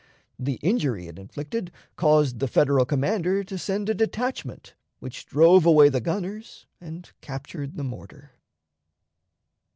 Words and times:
The 0.39 0.55
injury 0.63 1.05
it 1.05 1.19
inflicted 1.19 1.71
caused 1.95 2.39
the 2.39 2.47
Federal 2.47 2.85
commander 2.85 3.43
to 3.43 3.55
send 3.55 3.87
a 3.87 3.93
detachment 3.93 4.73
which 4.97 5.27
drove 5.27 5.63
away 5.63 5.89
the 5.89 6.01
gunners 6.01 6.65
and 6.79 7.07
captured 7.21 7.77
the 7.77 7.83
mortar. 7.83 8.31